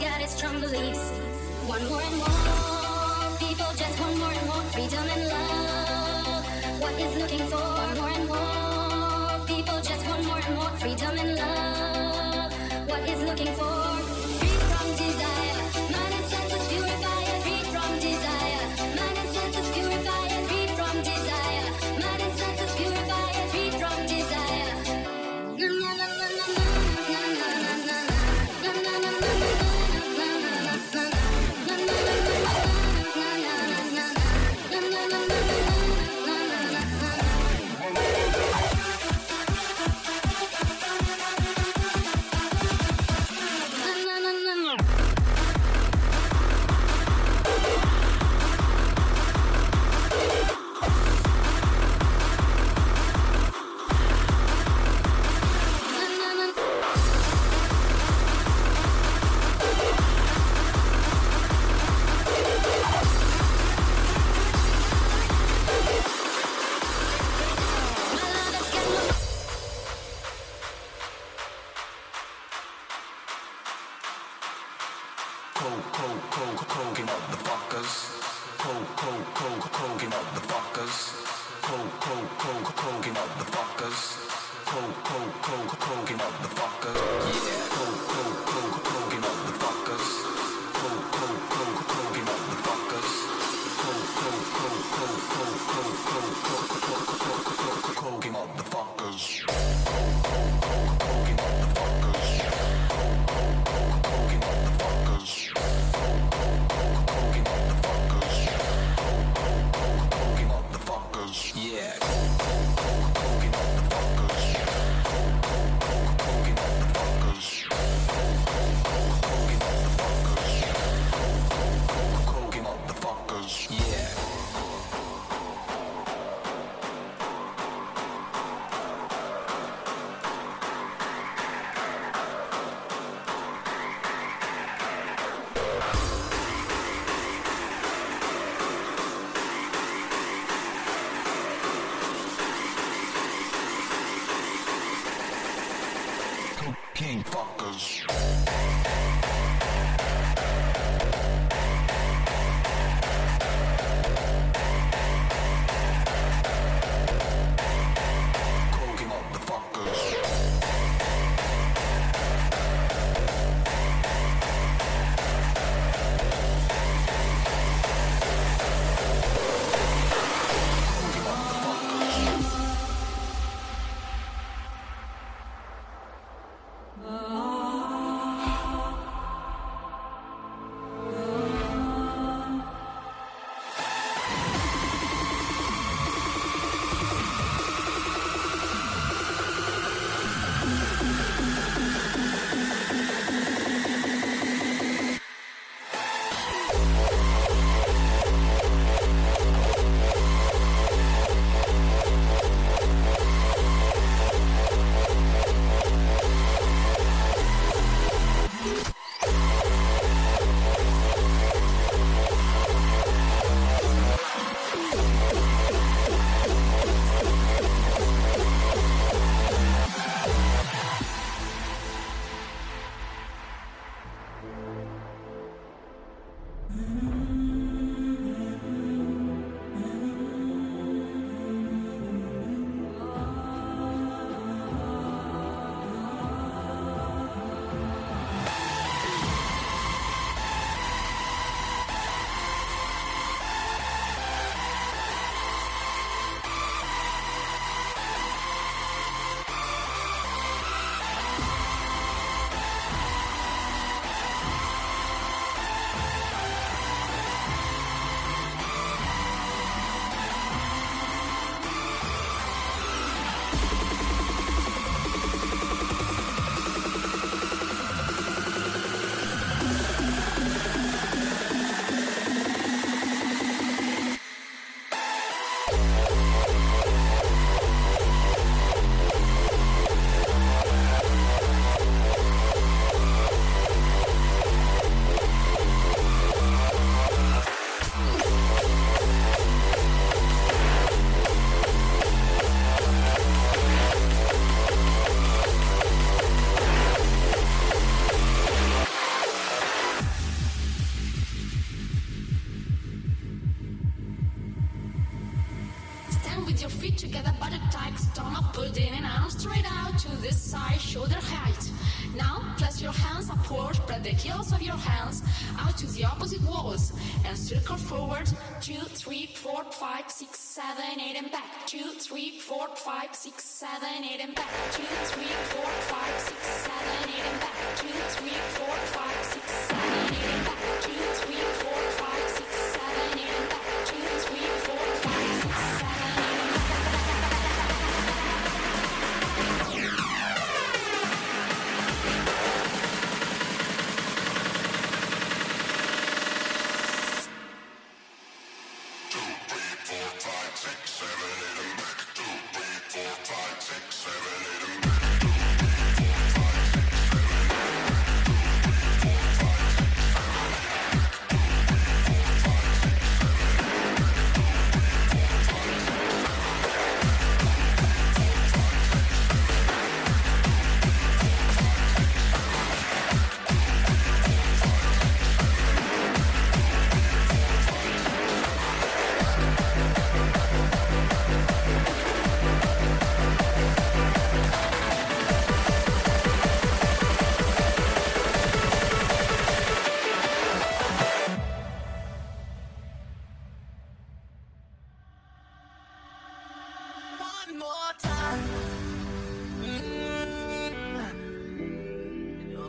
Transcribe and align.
got 0.00 0.20
its 0.22 0.34
strong 0.34 0.58
beliefs. 0.60 1.10
One 1.66 1.86
more 1.88 2.00
and 2.00 2.16
more 2.16 3.38
people, 3.38 3.70
just 3.76 4.00
one 4.00 4.18
more 4.18 4.32
and 4.32 4.46
more 4.46 4.62
freedom 4.72 5.06
and 5.14 5.28
love. 5.28 6.80
What 6.80 6.94
is 6.98 7.16
looking 7.20 7.46
for? 7.48 7.99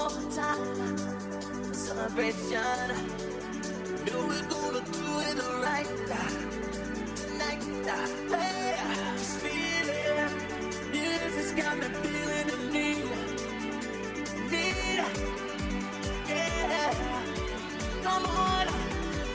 overtime 0.00 0.96
celebration. 1.74 2.88
Knew 4.04 4.20
we're 4.30 4.48
gonna 4.48 4.82
do 4.96 5.06
it 5.28 5.38
right 5.66 5.90
tonight. 7.16 7.62
Hey, 8.30 8.76
just 9.18 9.36
feeling. 9.42 10.32
Music's 10.92 11.52
got 11.52 11.76
me 11.78 11.88
feeling 12.02 12.46
the 12.50 12.56
need, 12.72 13.10
need. 14.50 15.04
Yeah, 16.28 16.90
come 18.02 18.24
on. 18.26 18.66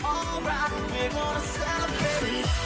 Alright, 0.03 0.71
we're 0.91 1.09
gonna 1.09 1.39
celebrate. 1.41 2.64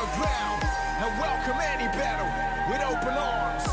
our 0.00 0.06
ground 0.16 0.62
and 1.02 1.20
welcome 1.20 1.60
any 1.60 1.88
battle 1.98 2.30
with 2.70 2.80
open 2.84 3.14
arms. 3.18 3.64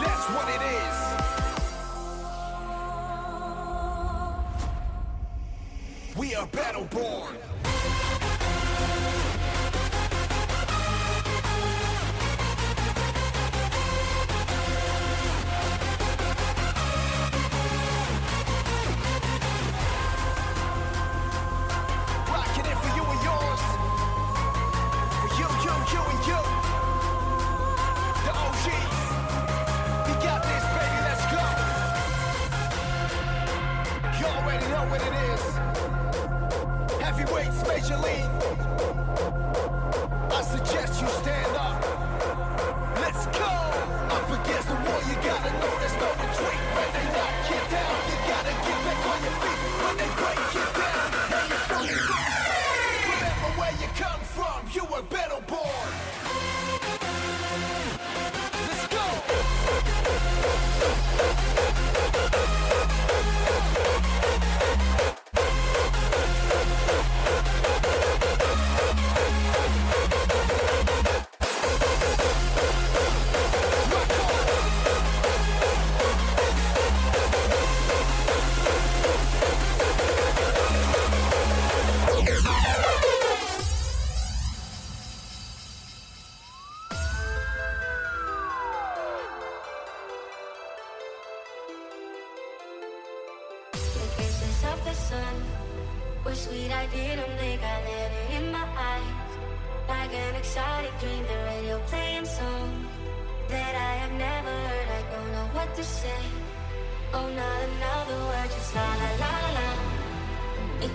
That's 0.00 0.26
what 0.32 0.48
it 0.48 0.62
is. 0.62 0.96
We 6.16 6.34
are 6.34 6.46
battle 6.46 6.84
born. 6.84 7.36
know 34.78 34.90
what 34.90 35.00
it 35.02 35.12
is. 35.32 35.42
Heavyweights, 37.02 37.66
Major 37.66 37.96
League. 37.96 38.37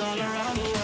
all 0.00 0.18
around 0.18 0.56
me. 0.58 0.75